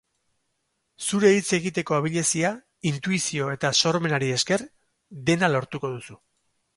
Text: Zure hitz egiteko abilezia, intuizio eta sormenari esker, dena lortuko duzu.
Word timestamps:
Zure 1.07 1.29
hitz 1.39 1.49
egiteko 1.57 1.97
abilezia, 1.97 2.51
intuizio 2.91 3.49
eta 3.57 3.71
sormenari 3.81 4.31
esker, 4.39 4.65
dena 5.29 5.51
lortuko 5.57 5.93
duzu. 5.97 6.19